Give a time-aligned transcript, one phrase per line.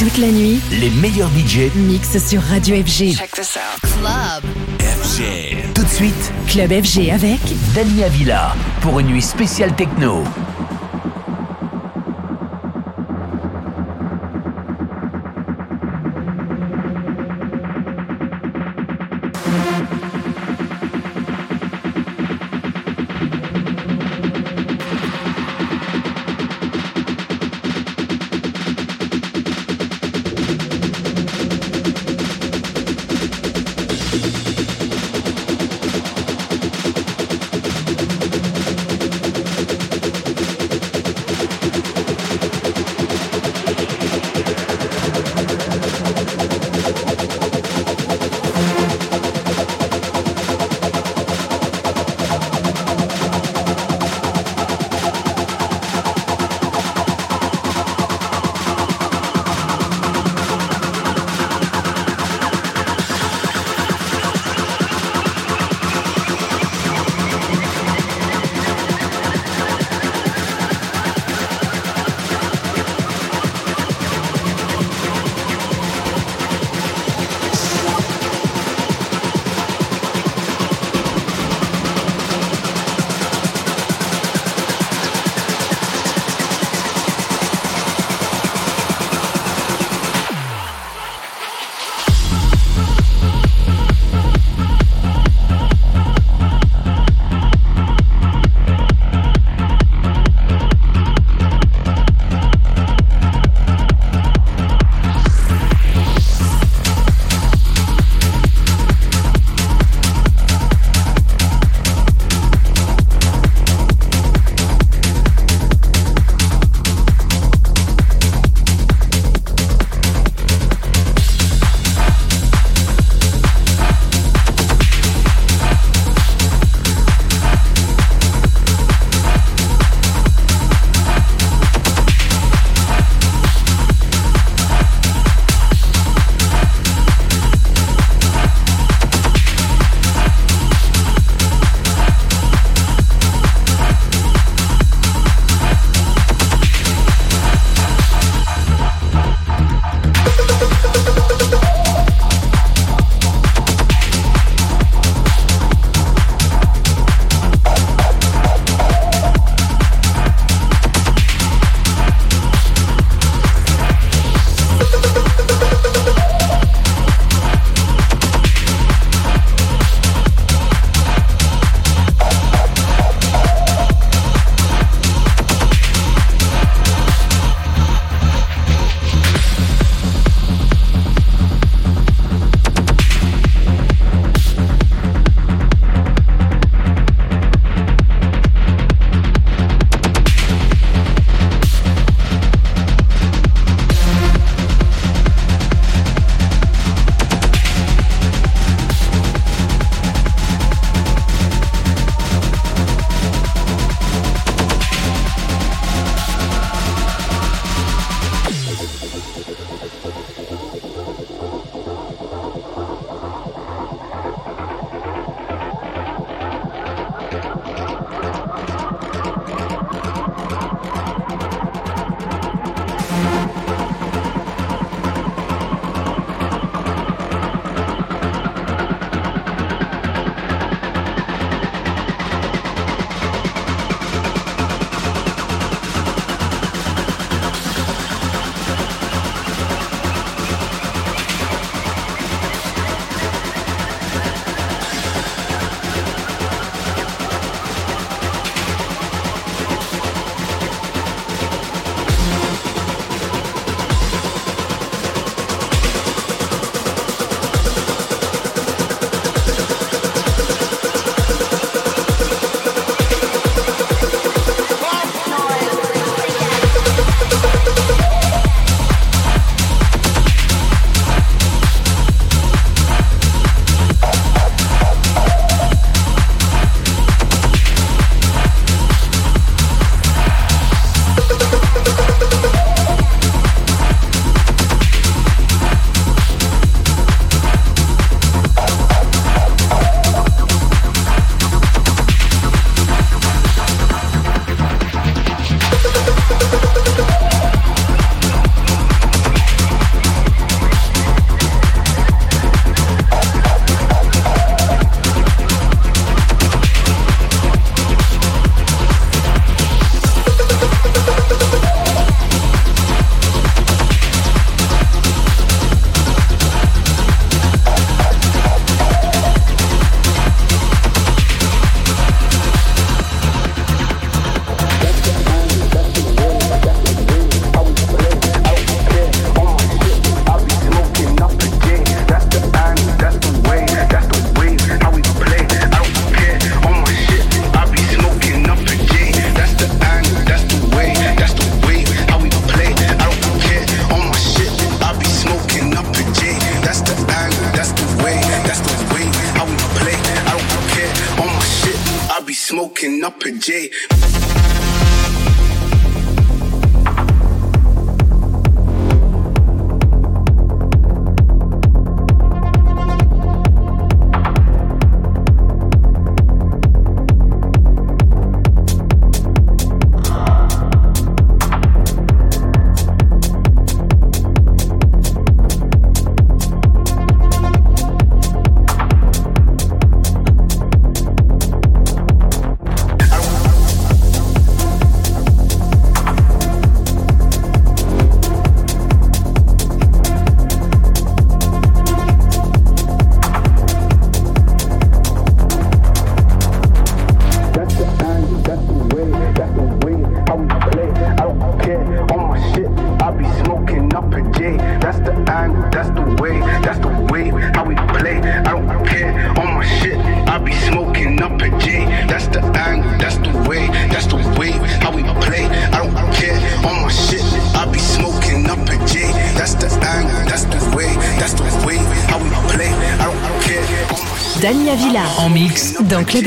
[0.00, 3.12] Toute la nuit, Les meilleurs budgets mix sur Radio FG.
[3.12, 3.82] Check this out.
[3.82, 4.42] Club.
[4.80, 5.74] FG.
[5.74, 7.40] Tout de suite, Club FG avec
[7.74, 10.24] Dani Villa pour une nuit spéciale techno.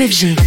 [0.06, 0.43] в.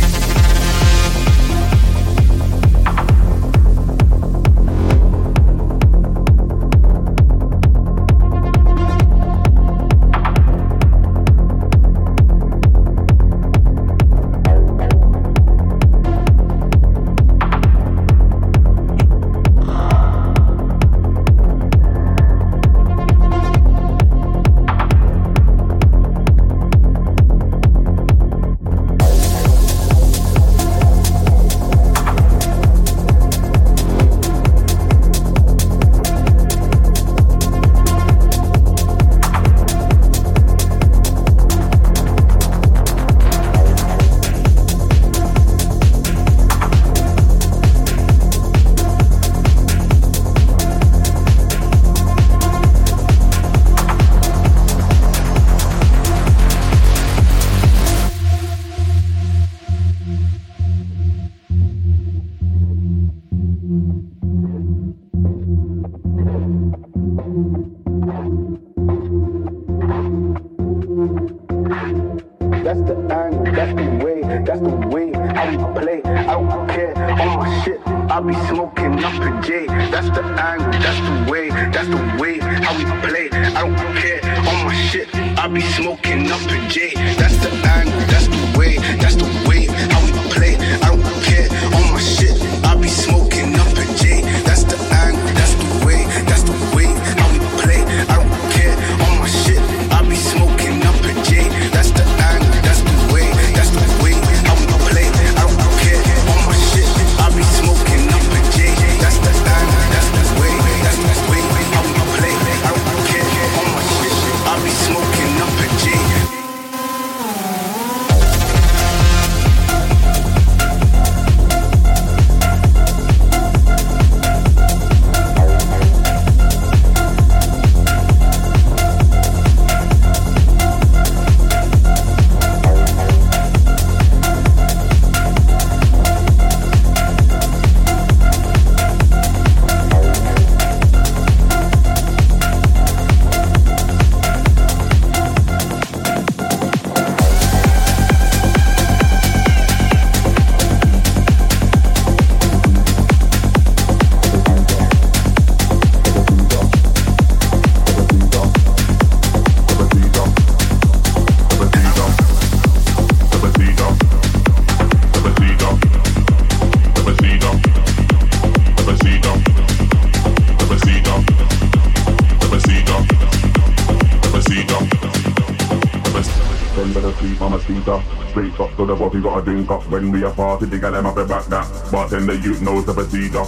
[180.08, 181.68] When we a party, the gal them have to back that.
[181.92, 183.44] Bartender, you knows the procedure.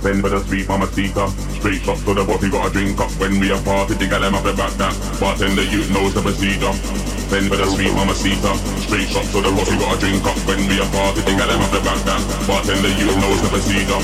[0.00, 1.28] Send for the sweet mama speaker.
[1.60, 3.12] Straight shot to the body, got a drink up.
[3.20, 4.96] When we a party, the gal them have to back that.
[5.20, 6.72] Bartender, you knows the procedure.
[7.28, 8.56] Send for the sweet mama speaker.
[8.88, 10.40] Straight shot to the body, got a drink up.
[10.48, 12.22] When we a party, the gal them have to back that.
[12.48, 14.00] Bartender, you knows the procedure.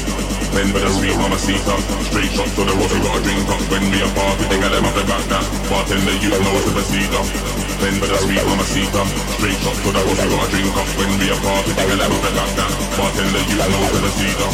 [0.52, 1.78] Send for the sweet mama speaker.
[2.12, 3.64] Straight shot to the body, got a drink up.
[3.72, 5.44] When we a party, the gal them have to back that.
[5.72, 7.53] Bartender, you knows the procedure.
[7.84, 9.04] Then with a sweet mamacita
[9.36, 10.88] Straight shot to the we got a drink up.
[10.96, 14.48] When we a party, they can never back that Bartender, you know to the cedar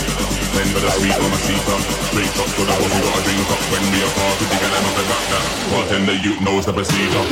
[0.50, 1.78] Then with a sweet mamacita
[2.10, 3.62] Straight shot to the we got a drink up.
[3.70, 7.22] When we a party, they can never back that Bartender, you knows the procedure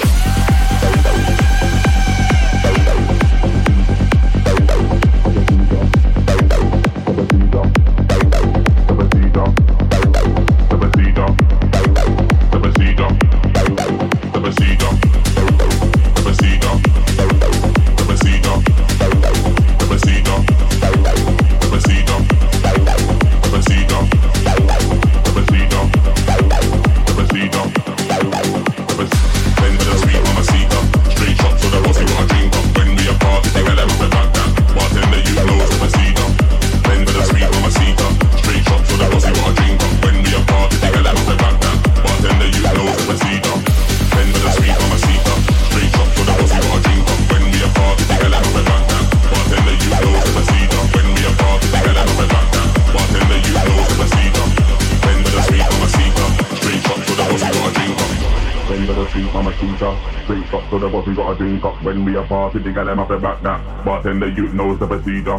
[61.38, 61.82] the up.
[61.82, 63.84] When we a party, the gal them have to back that.
[63.84, 65.38] Bartender, you knows the procedure.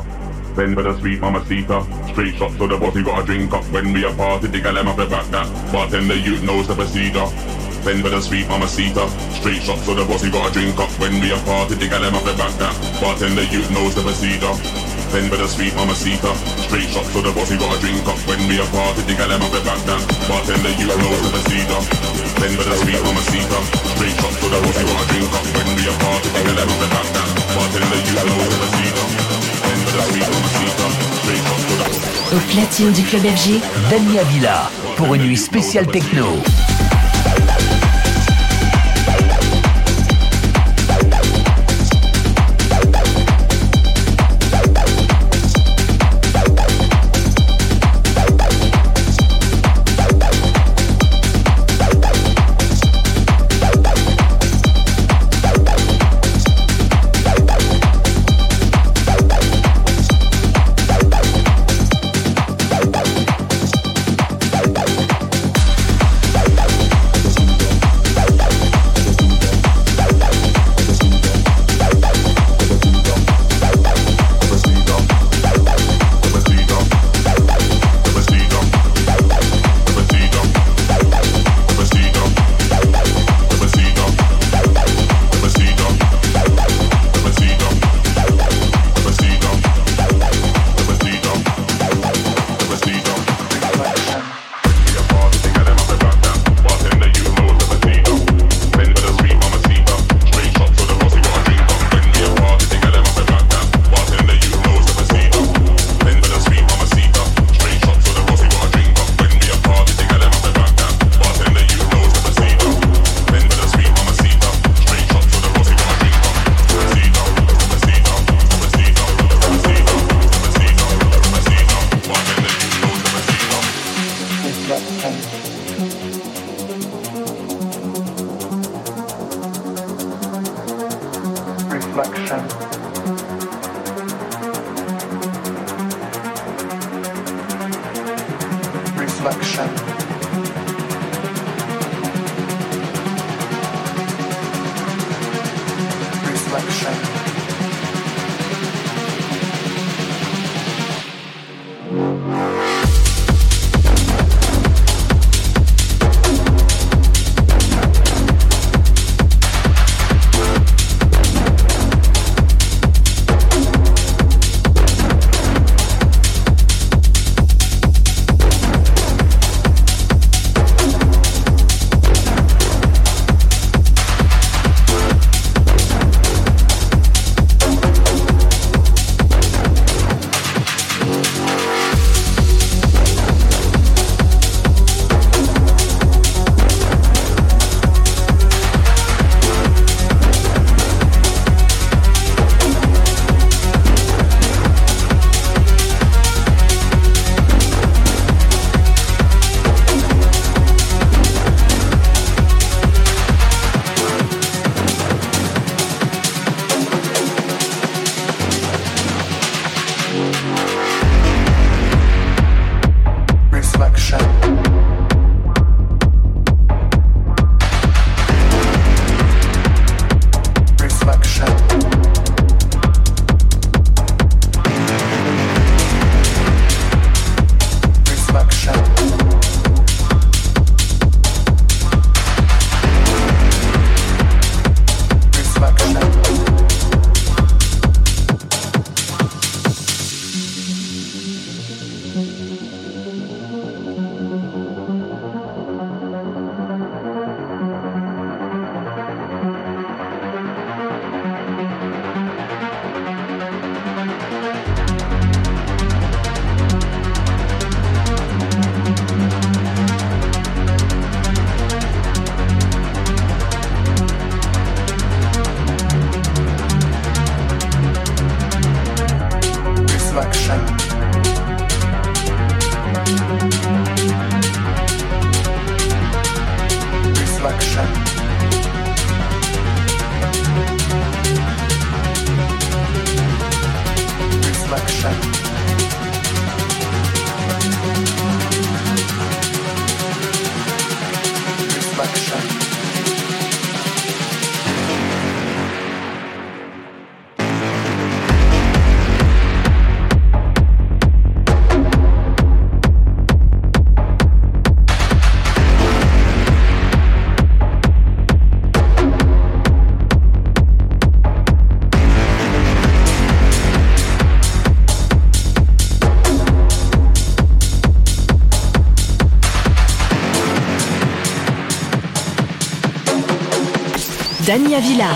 [0.55, 1.81] Bend for the sweet mama seeker.
[2.11, 3.63] Straight shot to the boss, we got a drink up.
[3.65, 5.71] When we a party, the gal them have to back that.
[5.71, 7.27] Bartender, you knows the procedure.
[7.83, 9.07] Bend for the sweet mama seeker.
[9.39, 10.89] Straight shot to the boss, we got a drink up.
[10.99, 12.75] When we a party, the gal them have to back that.
[13.01, 14.78] Bartender, you knows the procedure.
[32.31, 36.25] Au platine du club FG, Dani Avila pour une nuit spéciale techno.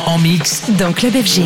[0.08, 0.70] En mix.
[0.78, 1.42] Dans Club FG.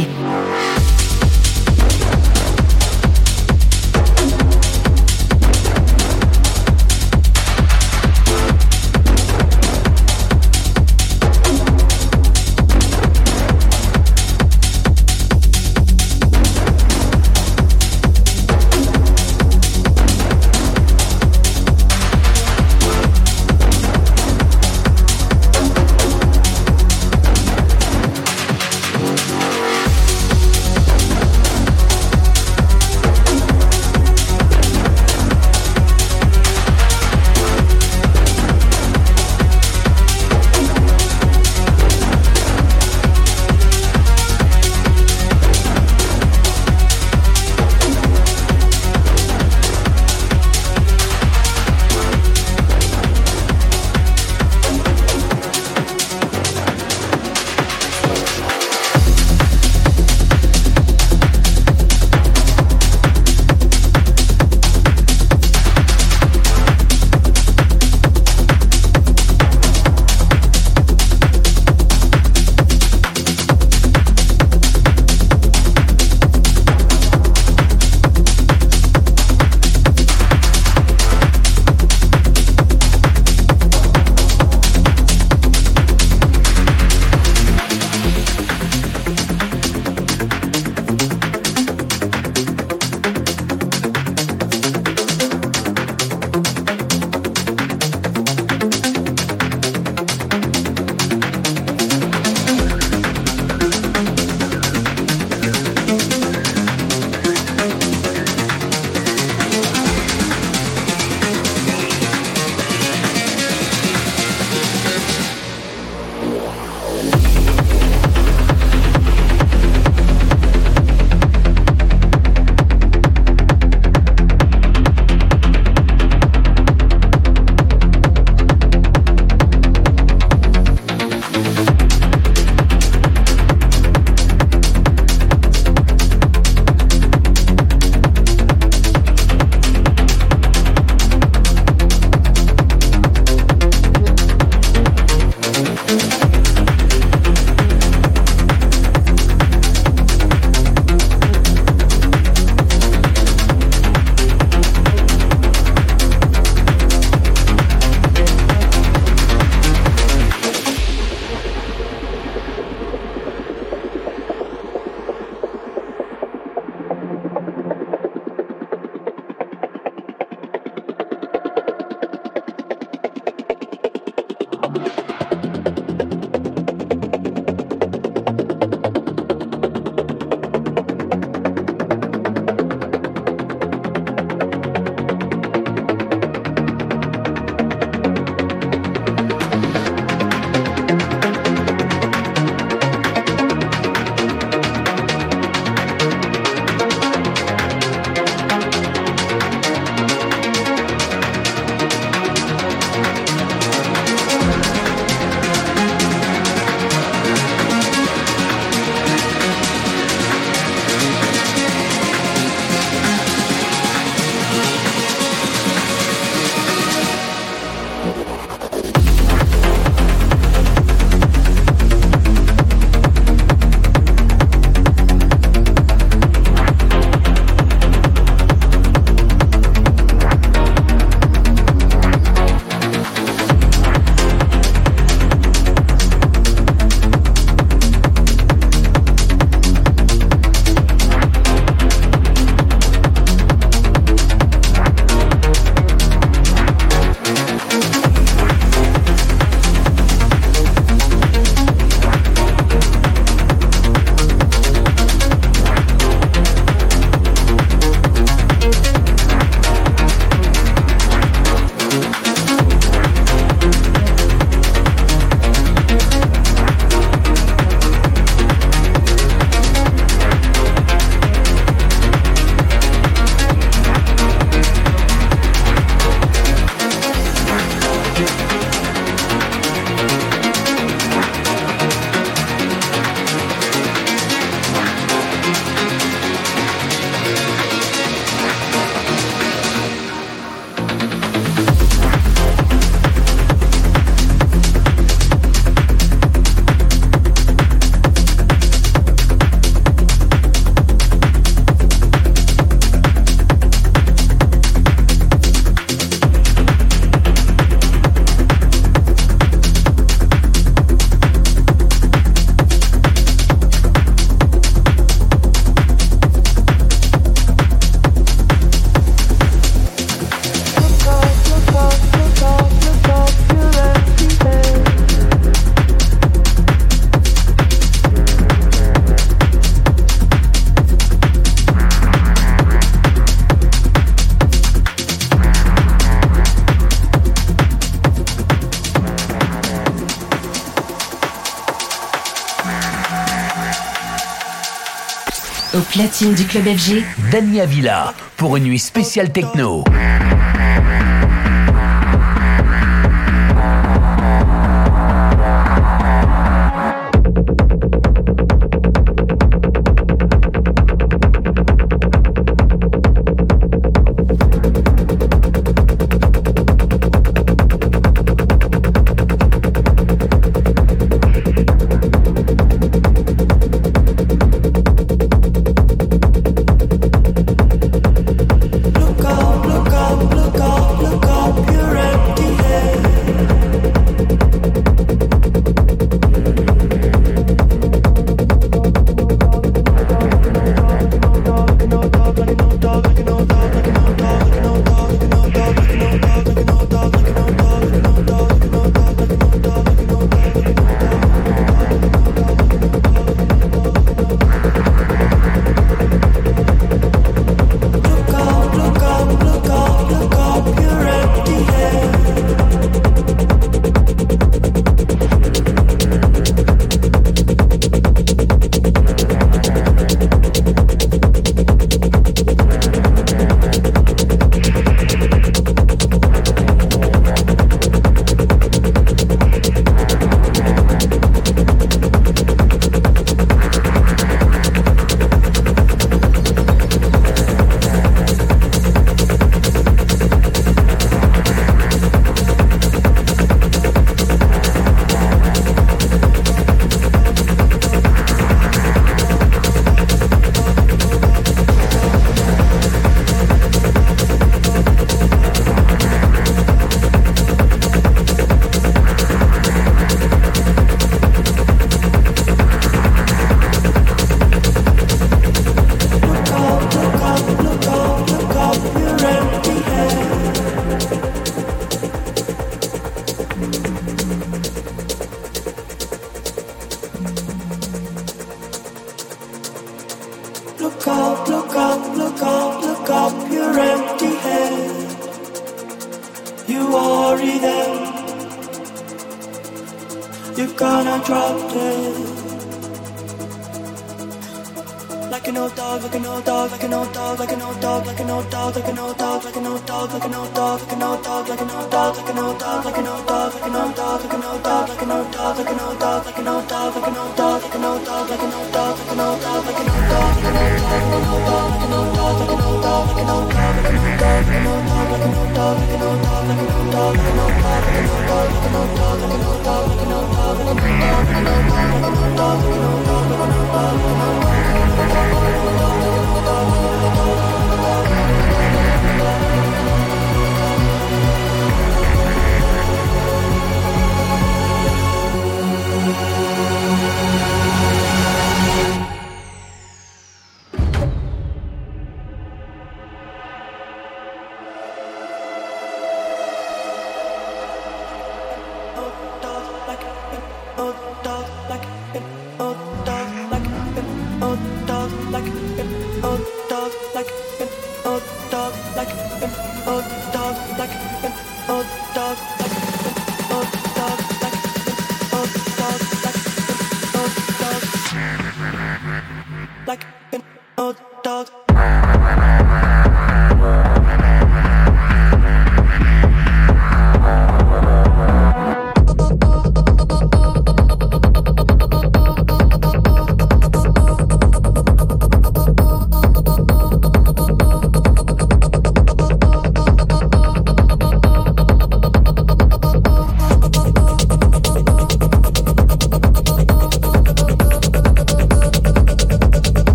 [346.07, 349.83] Platine du club FG, Dania Villa pour une nuit spéciale techno.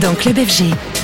[0.00, 0.97] Dans Club FG.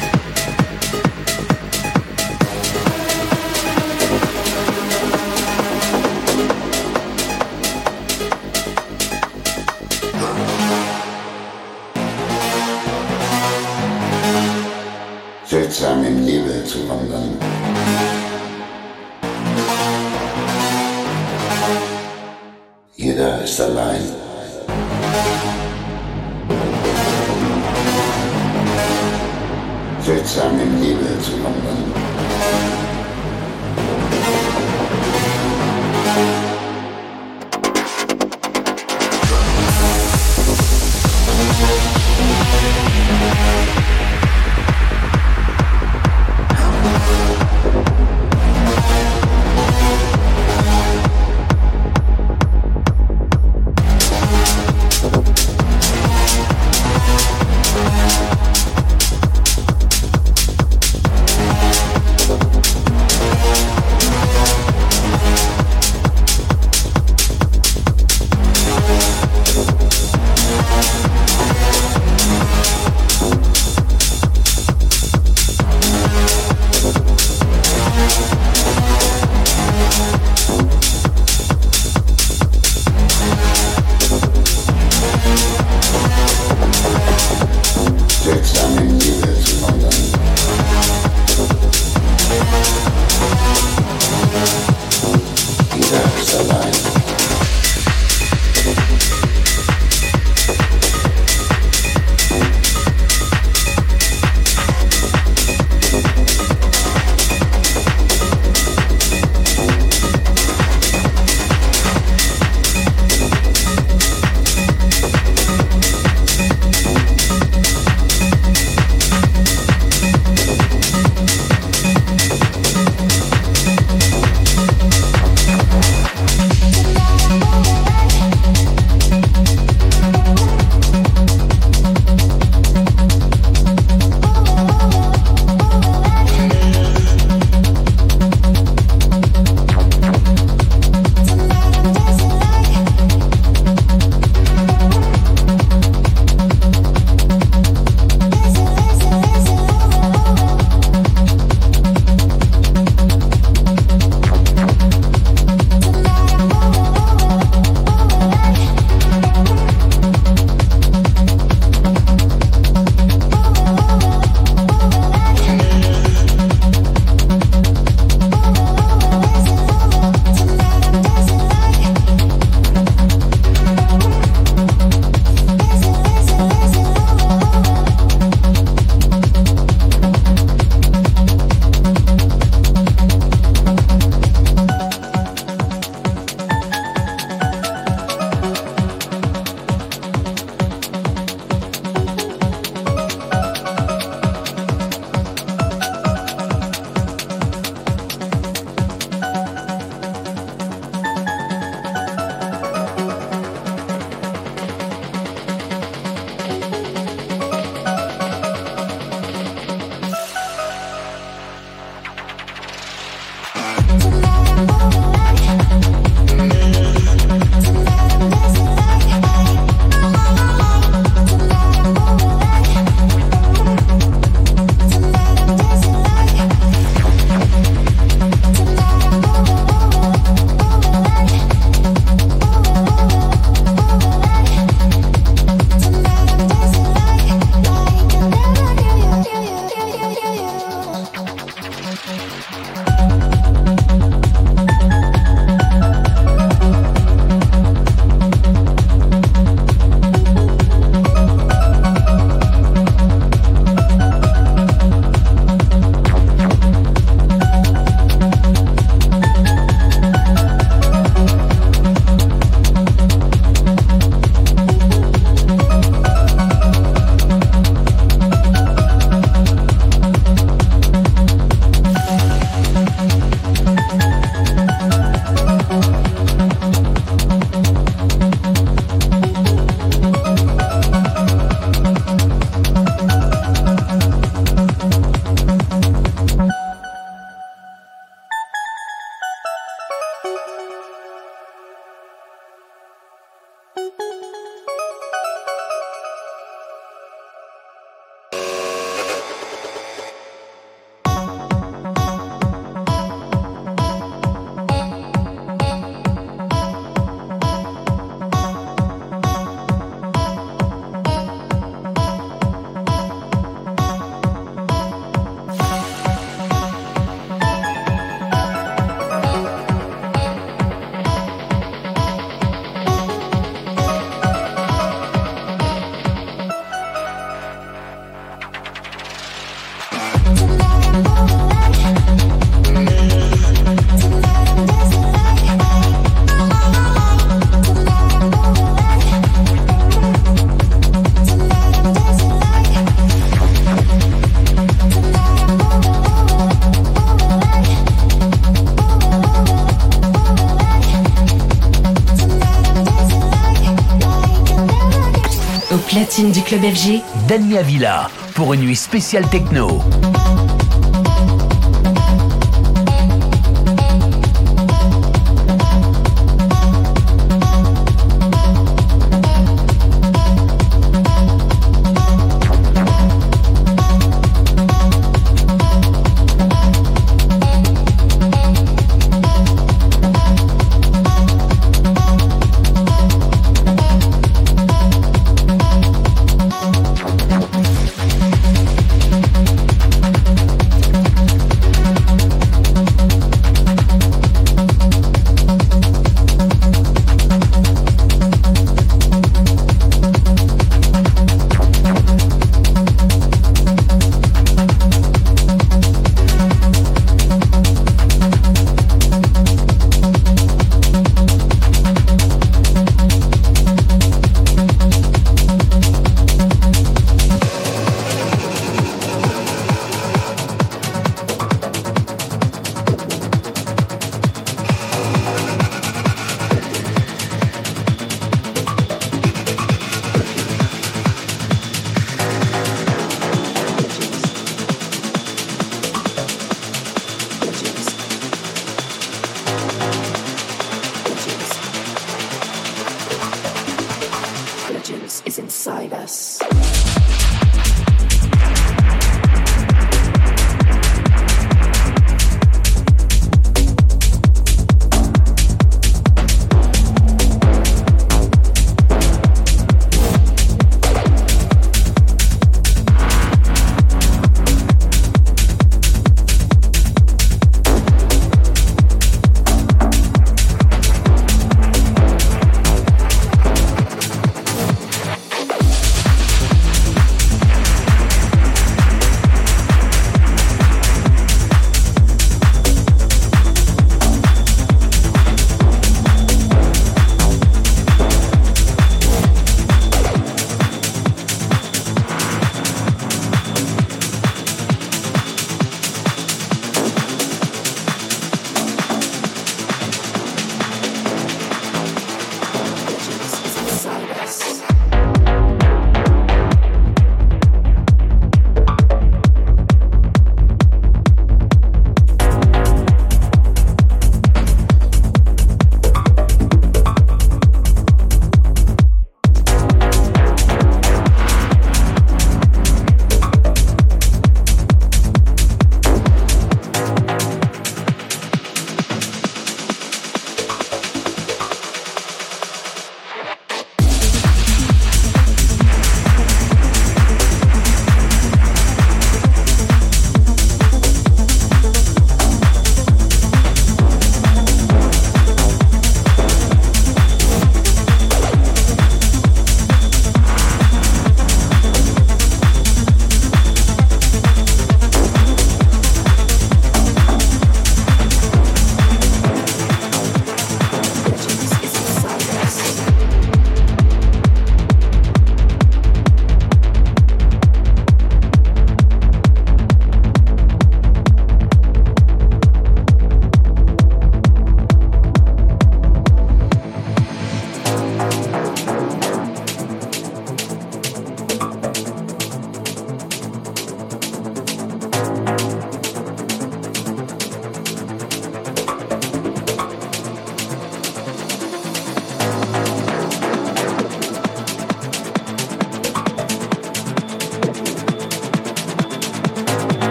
[356.58, 357.02] Club FG.
[357.26, 359.82] Dania Villa pour une nuit spéciale techno.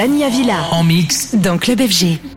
[0.00, 0.64] Dania Villa.
[0.70, 1.34] En mix.
[1.34, 2.29] Dans Club FG.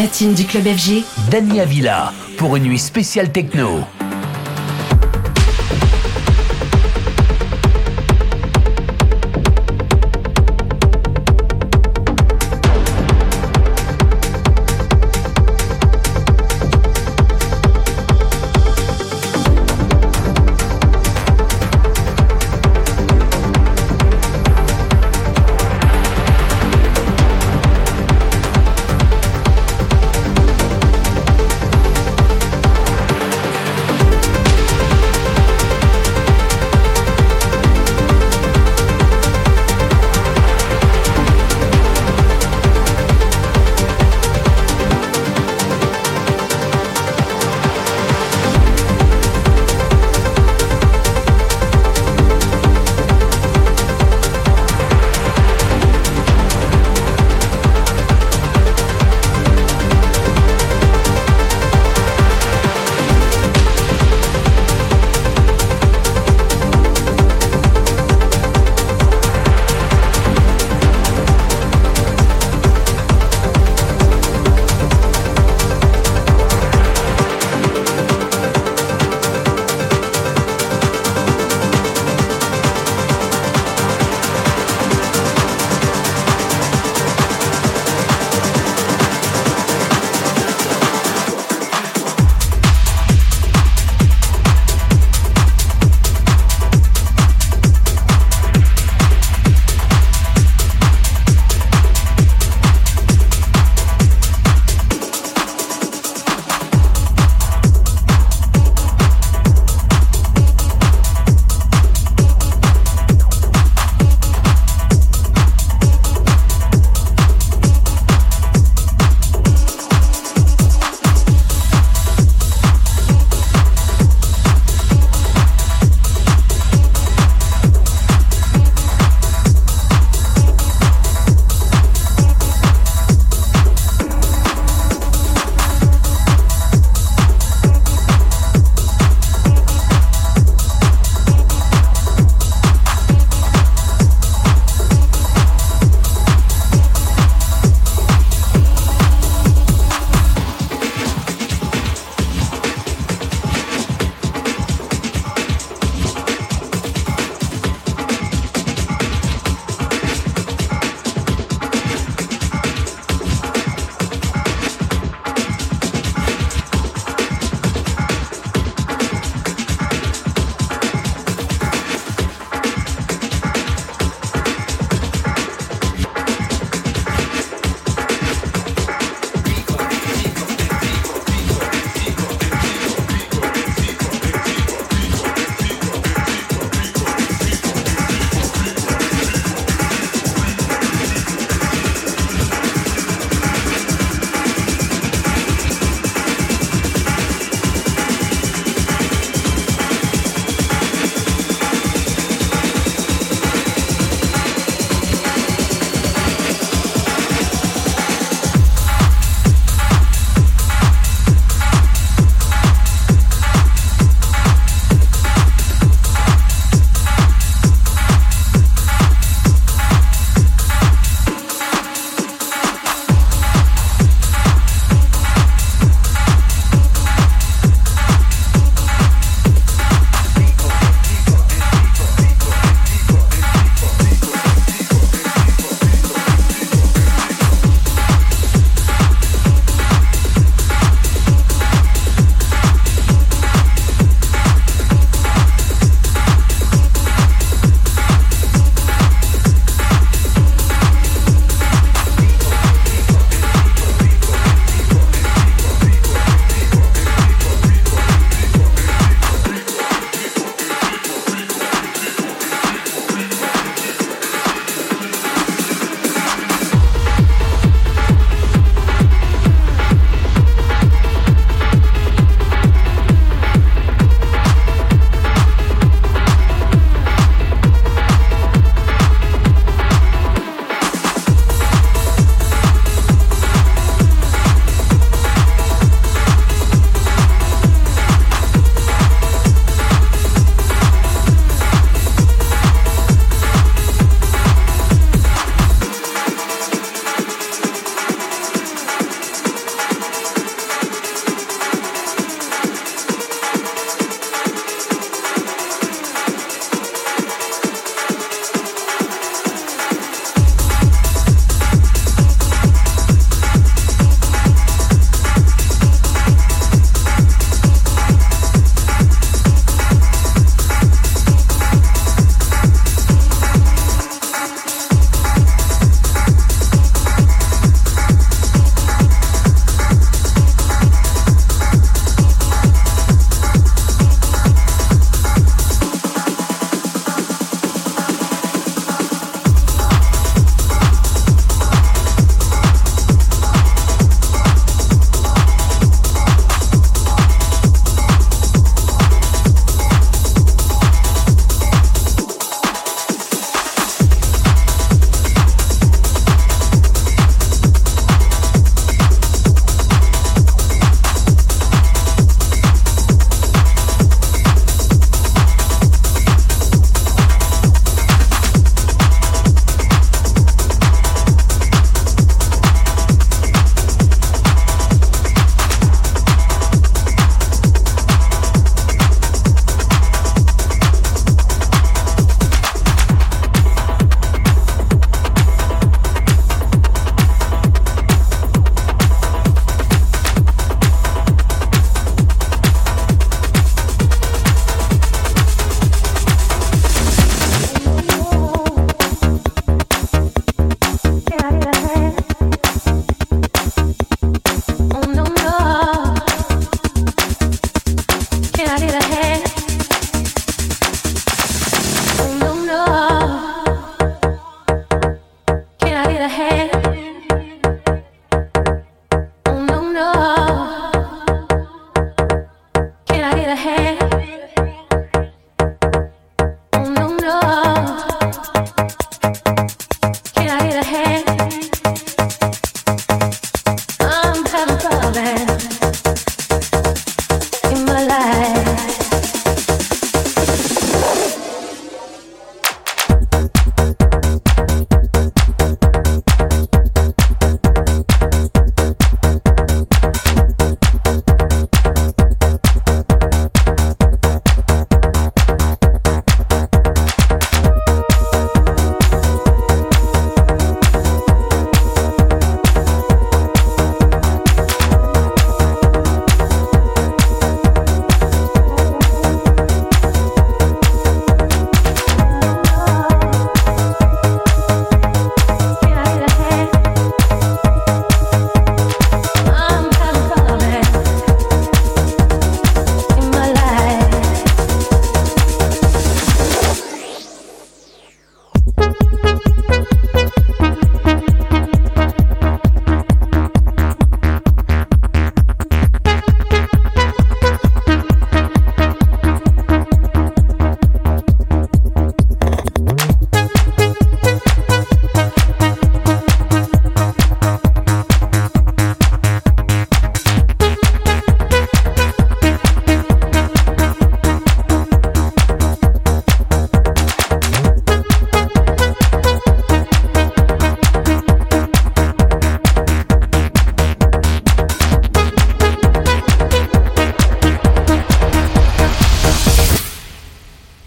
[0.00, 3.84] Platine du club FG, Dania Villa pour une nuit spéciale techno.